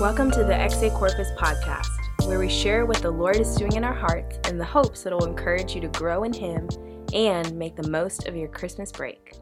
Welcome 0.00 0.32
to 0.32 0.42
the 0.42 0.56
Exe 0.56 0.92
Corpus 0.92 1.30
podcast, 1.38 1.86
where 2.26 2.40
we 2.40 2.48
share 2.48 2.84
what 2.84 3.00
the 3.00 3.12
Lord 3.12 3.36
is 3.36 3.54
doing 3.54 3.76
in 3.76 3.84
our 3.84 3.94
hearts 3.94 4.36
in 4.48 4.58
the 4.58 4.64
hopes 4.64 5.02
that 5.02 5.12
it 5.12 5.16
will 5.16 5.26
encourage 5.26 5.72
you 5.72 5.80
to 5.82 5.88
grow 5.88 6.24
in 6.24 6.32
Him 6.32 6.68
and 7.14 7.56
make 7.56 7.76
the 7.76 7.88
most 7.88 8.26
of 8.26 8.34
your 8.34 8.48
Christmas 8.48 8.90
break. 8.90 9.34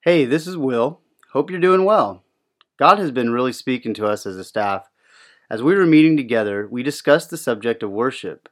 Hey, 0.00 0.24
this 0.24 0.46
is 0.46 0.56
Will. 0.56 1.02
Hope 1.34 1.50
you're 1.50 1.60
doing 1.60 1.84
well. 1.84 2.24
God 2.78 2.98
has 2.98 3.10
been 3.10 3.30
really 3.30 3.52
speaking 3.52 3.92
to 3.94 4.06
us 4.06 4.24
as 4.24 4.36
a 4.36 4.44
staff. 4.44 4.88
As 5.50 5.62
we 5.62 5.74
were 5.74 5.84
meeting 5.84 6.16
together, 6.16 6.66
we 6.70 6.82
discussed 6.82 7.28
the 7.28 7.36
subject 7.36 7.82
of 7.82 7.90
worship. 7.90 8.48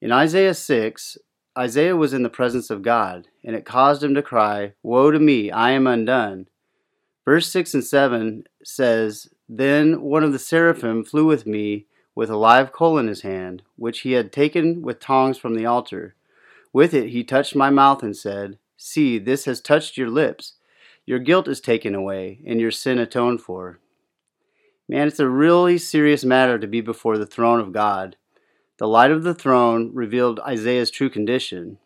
In 0.00 0.12
Isaiah 0.12 0.54
6, 0.54 1.18
Isaiah 1.58 1.96
was 1.96 2.12
in 2.12 2.22
the 2.22 2.30
presence 2.30 2.70
of 2.70 2.82
God, 2.82 3.26
and 3.44 3.56
it 3.56 3.64
caused 3.64 4.04
him 4.04 4.14
to 4.14 4.22
cry, 4.22 4.74
Woe 4.84 5.10
to 5.10 5.18
me, 5.18 5.50
I 5.50 5.72
am 5.72 5.88
undone. 5.88 6.46
Verse 7.26 7.48
6 7.48 7.74
and 7.74 7.84
7 7.84 8.44
says, 8.62 9.28
Then 9.48 10.00
one 10.00 10.22
of 10.22 10.32
the 10.32 10.38
seraphim 10.38 11.04
flew 11.04 11.26
with 11.26 11.44
me 11.44 11.86
with 12.14 12.30
a 12.30 12.36
live 12.36 12.72
coal 12.72 12.98
in 12.98 13.08
his 13.08 13.22
hand, 13.22 13.62
which 13.74 14.00
he 14.00 14.12
had 14.12 14.32
taken 14.32 14.80
with 14.80 15.00
tongs 15.00 15.36
from 15.36 15.54
the 15.54 15.66
altar. 15.66 16.14
With 16.72 16.94
it 16.94 17.08
he 17.08 17.24
touched 17.24 17.56
my 17.56 17.68
mouth 17.68 18.04
and 18.04 18.16
said, 18.16 18.58
See, 18.76 19.18
this 19.18 19.44
has 19.46 19.60
touched 19.60 19.96
your 19.96 20.08
lips. 20.08 20.54
Your 21.04 21.18
guilt 21.18 21.48
is 21.48 21.60
taken 21.60 21.94
away, 21.94 22.40
and 22.46 22.60
your 22.60 22.70
sin 22.70 22.98
atoned 22.98 23.40
for. 23.40 23.80
Man, 24.88 25.08
it's 25.08 25.18
a 25.18 25.28
really 25.28 25.78
serious 25.78 26.24
matter 26.24 26.58
to 26.58 26.66
be 26.68 26.80
before 26.80 27.18
the 27.18 27.26
throne 27.26 27.58
of 27.58 27.72
God. 27.72 28.16
The 28.78 28.86
light 28.86 29.10
of 29.10 29.24
the 29.24 29.34
throne 29.34 29.90
revealed 29.92 30.38
Isaiah's 30.40 30.90
true 30.92 31.10
condition. 31.10 31.78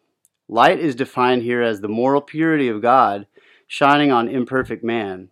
Light 0.49 0.81
is 0.81 0.95
defined 0.95 1.43
here 1.43 1.63
as 1.63 1.81
the 1.81 1.89
moral 1.89 2.21
purity 2.21 2.69
of 2.69 2.83
God 2.83 3.27
shining 3.73 4.11
on 4.11 4.27
imperfect 4.27 4.83
man. 4.83 5.29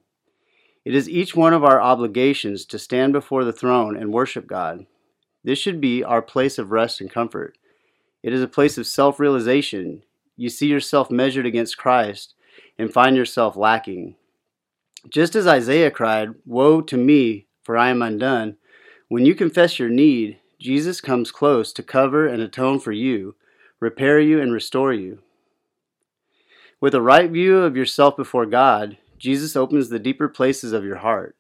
It 0.85 0.95
is 0.95 1.11
each 1.11 1.35
one 1.35 1.53
of 1.53 1.65
our 1.65 1.81
obligations 1.81 2.65
to 2.67 2.79
stand 2.79 3.13
before 3.13 3.43
the 3.43 3.53
throne 3.53 3.97
and 3.97 4.13
worship 4.13 4.47
God. 4.47 4.87
This 5.43 5.59
should 5.59 5.81
be 5.81 6.05
our 6.05 6.23
place 6.23 6.57
of 6.57 6.71
rest 6.71 7.01
and 7.01 7.11
comfort. 7.11 7.59
It 8.23 8.33
is 8.33 8.41
a 8.41 8.47
place 8.47 8.79
of 8.79 8.87
self 8.87 9.19
realization. 9.19 10.05
You 10.37 10.51
see 10.51 10.69
yourself 10.69 11.11
measured 11.11 11.47
against 11.47 11.79
Christ 11.79 12.35
and 12.79 12.93
find 12.93 13.17
yourself 13.17 13.57
lacking. 13.57 14.15
Just 15.11 15.35
as 15.35 15.49
Isaiah 15.49 15.91
cried, 15.91 16.37
Woe 16.47 16.81
to 16.83 16.97
me, 16.97 17.49
for 17.65 17.77
I 17.77 17.91
am 17.91 18.03
undone, 18.03 18.57
when 19.09 19.27
you 19.27 19.35
confess 19.35 19.81
your 19.81 19.91
need, 19.91 20.39
Jesus 20.61 21.01
comes 21.01 21.33
close 21.33 21.73
to 21.73 21.83
cover 21.83 22.29
and 22.29 22.41
atone 22.41 22.79
for 22.79 22.93
you, 22.93 23.35
repair 23.81 24.21
you, 24.21 24.41
and 24.41 24.53
restore 24.53 24.93
you. 24.93 25.23
With 26.81 26.95
a 26.95 27.03
right 27.03 27.29
view 27.29 27.59
of 27.59 27.77
yourself 27.77 28.17
before 28.17 28.47
God, 28.47 28.99
Jesus 29.19 29.57
opens 29.57 29.89
the 29.89 29.99
deeper 29.99 30.29
places 30.29 30.73
of 30.73 30.85
your 30.85 30.99
heart 30.99 31.37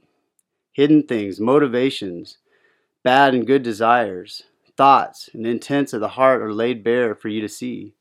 hidden 0.73 1.03
things, 1.03 1.41
motivations, 1.41 2.39
bad 3.03 3.35
and 3.35 3.49
good 3.49 3.65
desires, 3.65 4.45
thoughts, 4.77 5.29
and 5.35 5.45
intents 5.45 5.93
of 5.93 6.01
the 6.01 6.11
heart 6.11 6.41
are 6.41 6.53
laid 6.53 6.85
bare 6.85 7.17
for 7.17 7.27
you 7.27 7.41
to 7.41 7.49
see. 7.49 7.95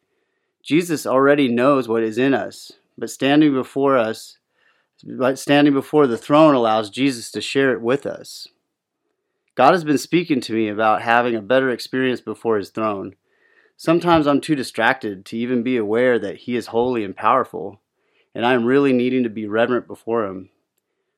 Jesus 0.62 1.08
already 1.08 1.48
knows 1.48 1.88
what 1.88 2.04
is 2.04 2.20
in 2.20 2.36
us, 2.36 2.74
but 3.00 3.10
standing 3.10 3.52
before 3.52 3.98
us, 3.98 4.38
but 5.04 5.40
standing 5.40 5.74
before 5.74 6.06
the 6.06 6.20
throne 6.20 6.54
allows 6.54 6.92
Jesus 6.92 7.32
to 7.32 7.42
share 7.42 7.74
it 7.74 7.82
with 7.82 8.06
us. 8.06 8.48
God 9.56 9.72
has 9.72 9.84
been 9.84 9.98
speaking 9.98 10.40
to 10.42 10.54
me 10.54 10.68
about 10.70 11.02
having 11.02 11.36
a 11.36 11.42
better 11.42 11.72
experience 11.72 12.22
before 12.22 12.58
His 12.58 12.70
throne. 12.70 13.16
Sometimes 13.80 14.26
I'm 14.26 14.42
too 14.42 14.56
distracted 14.56 15.24
to 15.26 15.38
even 15.38 15.62
be 15.62 15.78
aware 15.78 16.18
that 16.18 16.38
He 16.38 16.56
is 16.56 16.68
holy 16.68 17.04
and 17.04 17.16
powerful, 17.16 17.80
and 18.34 18.46
I 18.46 18.54
am 18.54 18.66
really 18.66 18.92
needing 18.92 19.24
to 19.24 19.30
be 19.30 19.48
reverent 19.48 19.88
before 19.88 20.26
Him. 20.26 20.50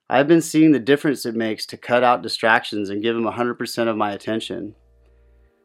I 0.10 0.18
have 0.18 0.28
been 0.28 0.42
seeing 0.42 0.72
the 0.72 0.80
difference 0.80 1.26
it 1.26 1.36
makes 1.36 1.66
to 1.68 1.78
cut 1.78 2.04
out 2.04 2.22
distractions 2.22 2.90
and 2.90 3.02
give 3.02 3.16
Him 3.16 3.24
100% 3.24 3.88
of 3.88 3.96
my 3.96 4.12
attention. 4.12 4.76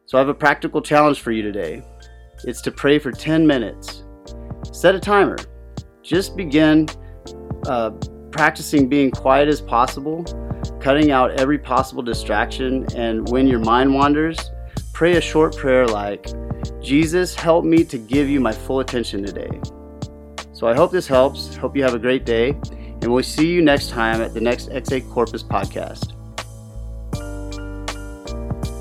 So 0.05 0.17
I 0.17 0.21
have 0.21 0.29
a 0.29 0.33
practical 0.33 0.81
challenge 0.81 1.19
for 1.19 1.31
you 1.31 1.41
today. 1.41 1.83
It's 2.45 2.61
to 2.61 2.71
pray 2.71 2.97
for 2.97 3.11
10 3.11 3.45
minutes. 3.45 4.03
Set 4.71 4.95
a 4.95 4.99
timer. 4.99 5.37
Just 6.01 6.37
begin 6.37 6.87
uh, 7.67 7.91
practicing 8.31 8.87
being 8.87 9.11
quiet 9.11 9.49
as 9.49 9.59
possible 9.59 10.23
cutting 10.79 11.11
out 11.11 11.31
every 11.39 11.57
possible 11.57 12.03
distraction. 12.03 12.85
And 12.95 13.27
when 13.29 13.47
your 13.47 13.59
mind 13.59 13.93
wanders, 13.93 14.37
pray 14.95 15.17
a 15.17 15.21
short 15.21 15.53
prayer 15.57 15.85
like, 15.85 16.25
Jesus, 16.81 17.35
help 17.35 17.65
me 17.65 17.83
to 17.83 17.97
give 17.97 18.29
you 18.29 18.39
my 18.39 18.53
full 18.53 18.79
attention 18.79 19.25
today. 19.25 19.59
So 20.53 20.67
I 20.67 20.73
hope 20.73 20.89
this 20.89 21.05
helps. 21.05 21.53
Hope 21.57 21.75
you 21.75 21.83
have 21.83 21.95
a 21.95 21.99
great 21.99 22.25
day. 22.25 22.51
And 23.01 23.07
we'll 23.07 23.21
see 23.21 23.45
you 23.45 23.61
next 23.61 23.89
time 23.89 24.21
at 24.21 24.33
the 24.33 24.39
next 24.39 24.69
Exe 24.71 25.03
Corpus 25.11 25.43
podcast. 25.43 26.13